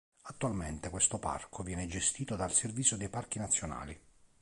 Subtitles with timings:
[0.23, 3.99] Attualmente questo parco viene gestito dal Servizio dei Parchi nazionali.